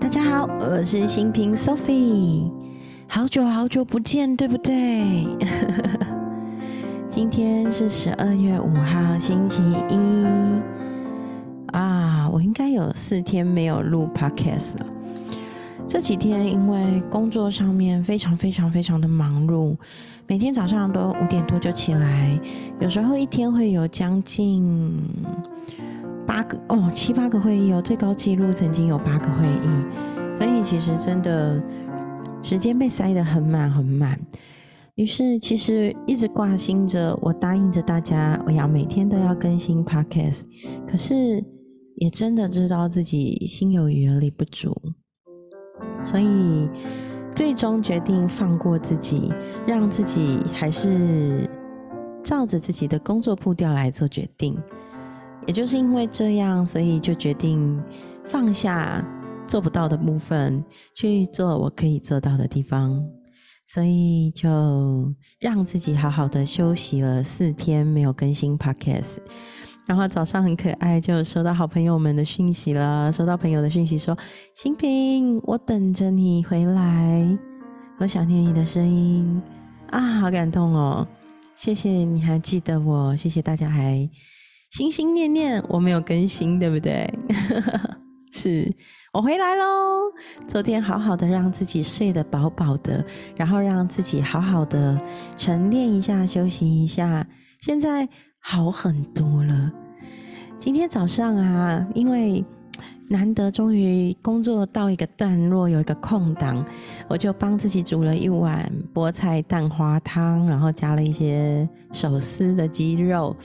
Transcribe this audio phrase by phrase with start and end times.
[0.00, 2.52] 大家好，我是新平 Sophie，
[3.08, 5.26] 好久好久不见，对不对？
[7.08, 10.26] 今天是十二月五号，星期一
[11.72, 14.86] 啊，我应该有四天没有录 Podcast 了。
[15.86, 19.76] 这几天因为工作上面非常非常非常的忙碌，
[20.26, 22.38] 每天早上都五点多就起来，
[22.80, 24.96] 有时候一天会有将近
[26.26, 31.62] 八个哦七八个会议哦，最高纪录曾经有八个会议，所以其实真的
[32.42, 34.18] 时间被塞得很满很满。
[34.94, 40.42] 于是其实一直挂心着，我答应着大家，我要每天都要更新 Podcast，
[40.86, 41.42] 可是
[41.96, 44.76] 也真的知道自己心有余而力不足。
[46.02, 46.68] 所以
[47.34, 49.32] 最终决定放过自己，
[49.66, 51.48] 让自己还是
[52.22, 54.56] 照着自己的工作步调来做决定。
[55.46, 57.82] 也就是因为这样，所以就决定
[58.24, 59.04] 放下
[59.46, 63.02] 做不到的部分，去做我可以做到的地方。
[63.66, 69.18] 所以就让自己好好的休息了四天，没有更新 Podcast。
[69.86, 73.10] 然后早上很可爱，就收到好朋友们的讯息了。
[73.10, 74.16] 收到朋友的讯息说
[74.54, 77.38] ：“新平，我等着你回来，
[77.98, 79.42] 我想念你的声音
[79.90, 81.06] 啊，好感动哦！
[81.56, 84.08] 谢谢你还记得我，谢谢大家还
[84.72, 87.06] 心心念念我没有更新，对不对？
[88.32, 88.74] 是
[89.12, 89.64] 我回来喽。
[90.48, 93.04] 昨天好好的让自己睡得饱饱的，
[93.36, 94.98] 然后让自己好好的
[95.36, 97.26] 沉淀一下，休息一下。
[97.60, 98.08] 现在。
[98.44, 99.70] 好很多了。
[100.58, 102.44] 今天早上啊，因为
[103.08, 106.66] 难得终于工作到一个段落，有一个空档，
[107.06, 113.36] 我就帮自己煮了一碗菠菜蛋花汤，然后加了一些手撕的鸡肉，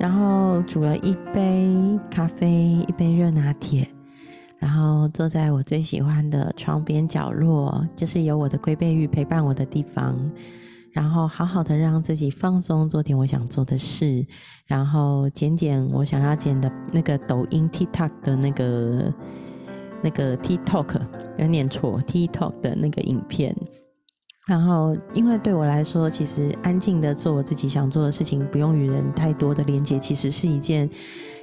[0.00, 1.68] 然后煮了一杯
[2.10, 2.50] 咖啡，
[2.88, 3.86] 一杯热拿铁，
[4.58, 10.18] 然后坐在我最喜欢的窗边角落，就是有我的龟背玉陪伴我的地方。
[10.92, 14.26] 然后好好的让自己放松，做点我想做的事，
[14.64, 19.14] 然后剪剪我想要剪的那个抖音 TikTok 的那个
[20.02, 20.98] 那个 TikTok，
[21.36, 23.54] 有念错 TikTok 的那个影片。
[24.50, 30.90] 然后因为对我来说，其实安静的做我自己想做的事情，不用与人太多的连接，其实是一件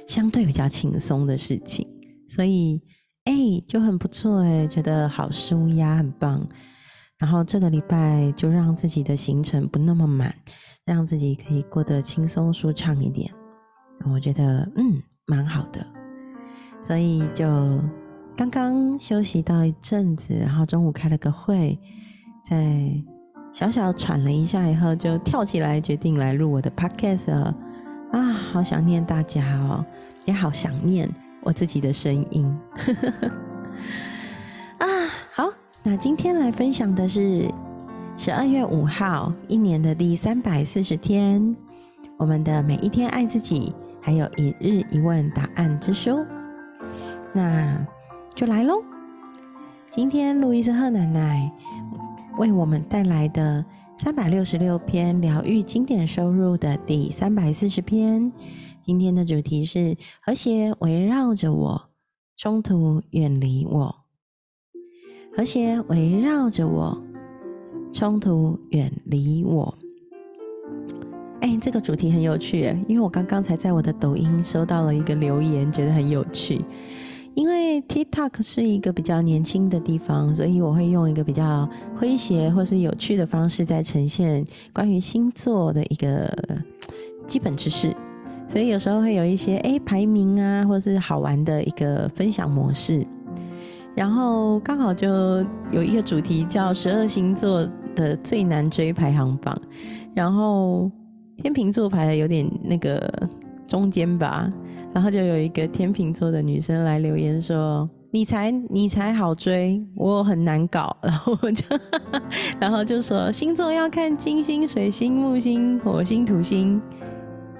[0.06, 1.88] 相对比较轻松的事情。
[2.28, 2.78] 所以
[3.24, 3.32] 哎，
[3.66, 6.46] 就很不错哎，觉得好舒压，很棒。
[7.16, 10.34] 然后这个礼拜就让自己的行程不那么满，
[10.84, 13.32] 让自己可以过得轻松舒畅一点。
[14.12, 15.84] 我觉得嗯蛮好的，
[16.82, 17.46] 所以就
[18.36, 21.78] 刚刚休息到一阵子，然后中午开了个会，
[22.48, 22.92] 在
[23.52, 27.54] 小小喘了一下以后，就跳起来决定来录我的 podcast 了。
[28.12, 29.84] 啊，好想念大家哦，
[30.24, 31.06] 也好想念
[31.42, 32.58] 我自己的声音
[34.78, 34.86] 啊！
[35.34, 35.50] 好。
[35.82, 37.48] 那今天来分享的是
[38.16, 41.54] 十二月五号，一年的第三百四十天，
[42.16, 46.26] 我们的每一天爱自己，还有一日一问答案之书，
[47.32, 47.78] 那
[48.34, 48.82] 就来喽。
[49.90, 51.50] 今天路易斯赫奶奶
[52.38, 53.64] 为我们带来的
[53.96, 58.32] 三百六十六篇疗愈经典收入的第三百四十篇，
[58.80, 61.90] 今天的主题是和谐围绕着我，
[62.36, 63.92] 冲突远离我。
[65.36, 66.96] 和谐围绕着我，
[67.92, 69.76] 冲突远离我。
[71.40, 76.64] 哎，这个主题很有趣，因为我刚刚才在我的抖音收到了一个留言，觉得很有趣。
[77.38, 86.28] 因为 TikTok 是一个比较年轻的地方，所以我会用一个比较诙谐或是有趣的方式，在呈现关于星座的一个
[87.28, 87.94] 基本知识。
[88.48, 93.06] 所以有时候会有一些哎排名啊，或是好玩的一个分享模式。
[93.94, 95.08] 然后刚好就
[95.70, 99.56] 有一个主题叫十二星座的最难追排行榜，
[100.12, 100.90] 然后
[101.36, 103.00] 天秤座排的有点那个
[103.68, 104.50] 中间吧，
[104.92, 111.64] 然后就有一个天秤座的女生来留言说：“你才你才好追，我很难搞。”然后我就
[112.58, 116.80] 然后就说星座要看金星、水星、木星、火星、土星，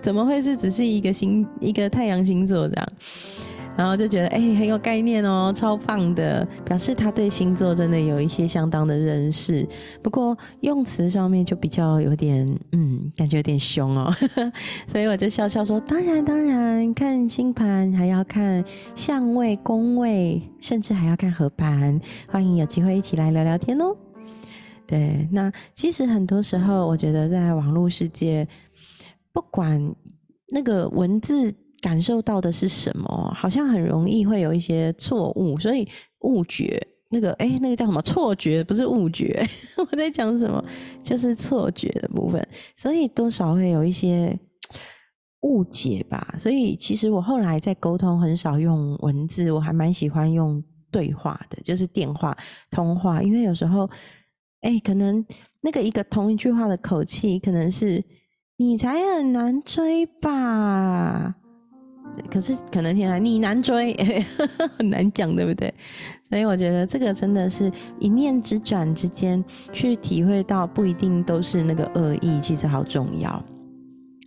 [0.03, 2.89] 怎么会是只是一个星一个太阳星座这样？
[3.79, 9.65] 然后就觉得哎很有概念哦，超棒的，表示他对星座真的有一些相当的认识。
[10.03, 14.13] 不过用词上面就比较有点嗯，感觉有点凶哦，
[14.91, 18.65] 所以我就笑笑说：当然当然，看星盘还要看
[18.97, 22.01] 相位、宫位，甚至还要看合盘。
[22.27, 23.97] 欢迎有机会一起来聊聊天哦。
[24.89, 28.49] 对，那其实很多时候我觉得在网络世界，
[29.33, 29.95] 不管
[30.49, 31.55] 那个文字。
[31.81, 35.89] 感受到的是什么，好像很容易会有一些错误，所以
[36.21, 36.81] 误觉
[37.11, 38.63] 那个哎，那个叫什么错觉？
[38.65, 39.47] 不是误觉，
[39.91, 40.63] 我在讲什么？
[41.03, 42.47] 就是错觉的部分，
[42.77, 44.39] 所以多少会有一些
[45.43, 46.35] 误解吧。
[46.37, 52.37] 所以其实我后来在沟通很少用文字，我还蛮喜欢用对话的，就是电话
[52.71, 53.89] 通话，因为有时候
[54.61, 55.25] 哎，可能
[55.61, 58.05] 那个一个同一句话的口气，可能是
[58.57, 61.37] 你才很难追吧。
[62.31, 63.94] 可是可能天来你难追，
[64.79, 65.73] 很难讲，对不对？
[66.29, 69.43] 所以我觉得这个真的是一念之转之间
[69.73, 73.43] 去体会到，不一定都是那个恶意，其实好重要。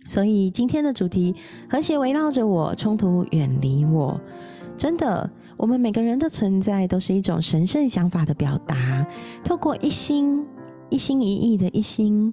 [0.08, 1.34] 所以今天的主题，
[1.70, 4.20] 和谐围绕着我，冲突远离我。
[4.76, 9.06] 真的，我们每个人的存在都是一种神圣想法的表达，
[9.44, 10.44] 透过一心
[10.90, 12.32] 一心一意的一心。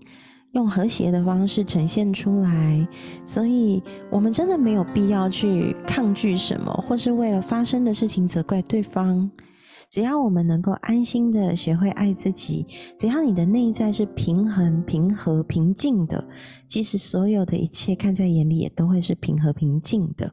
[0.53, 2.87] 用和谐的方式呈现出来，
[3.23, 9.29] 所以我们真的没有必要去抗拒什么，或是为了发生的事情责怪对方。
[9.91, 12.65] 只要我们能够安心的学会爱自己，
[12.97, 16.27] 只要你的内在是平衡、平和、平静的，
[16.67, 20.31] 即使所有的一切看在眼里也都会是平和、平静的。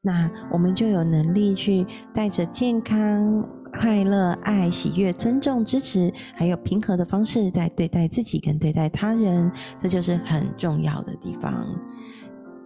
[0.00, 1.84] 那我们就有能力去
[2.14, 3.46] 带着健康。
[3.68, 9.50] 快乐、爱、喜悦、尊重、支持，还有平和的方式在对待自己跟对待他人，
[9.80, 11.66] 这就是很重要的地方。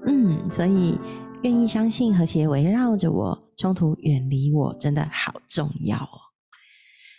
[0.07, 0.99] 嗯，所以
[1.43, 6.19] 愿意相信和谐围绕着我，冲突远离我，真的好重要哦。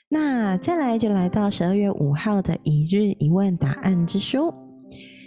[0.09, 4.53] 那再来就来到十二月五号的一日一问答案之书。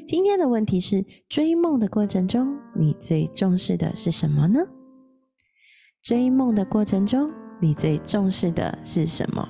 [0.06, 4.60] 今天的问题是：追梦的过程中，你最重视的是什么呢？
[6.02, 7.30] 追梦的过程中。
[7.58, 9.48] 你最重视的是什么？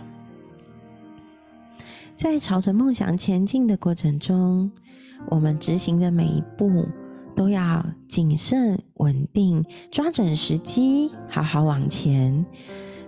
[2.15, 4.71] 在朝着梦想前进的过程中，
[5.29, 6.87] 我们执行的每一步
[7.35, 12.45] 都要谨慎、稳定，抓准时机，好好往前。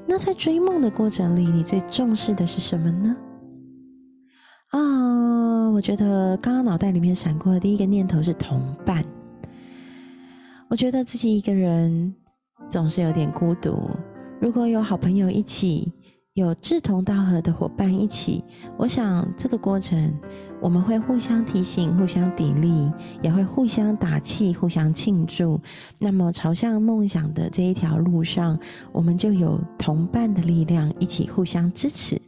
[0.07, 3.17] 那在追梦的过程里，你最重视的是什么呢？
[4.71, 9.03] 啊，我觉得刚刚脑袋里面闪过的第一个念头是同伴。
[10.69, 12.15] 我觉得自己一个人
[12.69, 13.89] 总是有点孤独。
[14.41, 15.93] 如果有好朋友一起，
[16.35, 18.45] 有志同道合的伙伴一起，
[18.77, 20.17] 我想这个过程
[20.61, 25.61] 我们会互相提醒、互相砥砺，也会互相打气、互相庆祝。
[25.99, 28.57] 那么朝向梦想的这一条路上，
[28.93, 32.21] 我们就有同伴的力量，一起互相支持。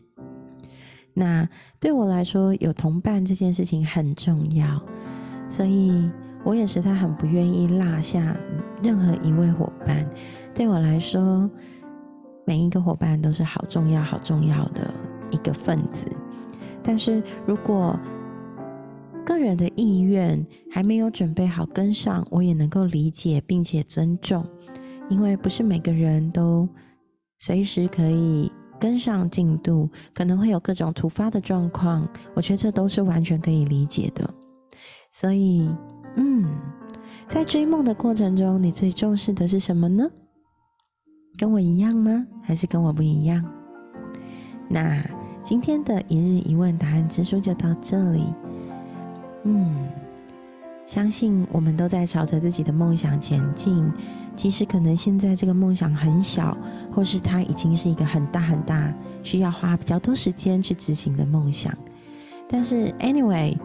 [1.14, 1.48] 那
[1.78, 4.82] 对我来说，有同伴这件事情很重要，
[5.48, 6.10] 所以
[6.44, 8.36] 我也实在很不愿意落下
[8.82, 10.04] 任何一位伙伴。
[10.52, 11.48] 对我来说。
[12.50, 14.92] 每一个伙伴都是好重要、好重要的
[15.30, 16.08] 一个分子，
[16.82, 17.96] 但是如果
[19.24, 24.44] 个人的意愿还没有准备好跟上，我也能够理解并且尊重，
[25.08, 26.68] 因为不是每个人都
[27.38, 28.50] 随时可以
[28.80, 32.04] 跟上进度，可能会有各种突发的状况，
[32.34, 34.28] 我觉得这都是完全可以理解的。
[35.12, 35.70] 所以，
[36.16, 36.44] 嗯，
[37.28, 40.10] 在追梦的过程中，你最重视的是什么呢？
[41.40, 42.26] 跟我一样吗？
[42.42, 43.42] 还是跟我不一样？
[44.68, 45.02] 那
[45.42, 48.26] 今天的一日一问答案之书就到这里。
[49.44, 49.88] 嗯，
[50.86, 53.90] 相信我们都在朝着自己的梦想前进，
[54.36, 56.54] 即使可能现在这个梦想很小，
[56.92, 58.92] 或是它已经是一个很大很大，
[59.22, 61.72] 需要花比较多时间去执行的梦想。
[62.50, 63.56] 但是，anyway，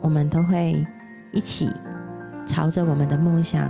[0.00, 0.86] 我们都会
[1.32, 1.68] 一起
[2.46, 3.68] 朝着我们的梦想，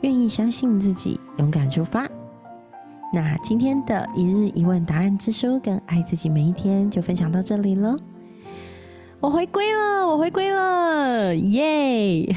[0.00, 2.08] 愿意相信自己，勇敢出发。
[3.14, 7.96] 那今天的一日一问答案之书跟爱自己每一天就分享到这里了。
[9.20, 12.34] 我回归了，我回归了，耶！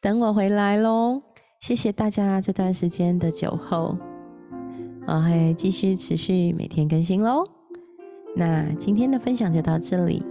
[0.00, 1.20] 等我回来喽。
[1.60, 3.98] 谢谢大家这段时间的酒后，
[5.06, 7.44] 我会继续持续每天更新喽。
[8.34, 10.24] 那今天的分享就到这里，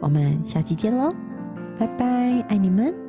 [0.00, 1.12] 我们下期见喽，
[1.76, 3.07] 拜拜，爱你们。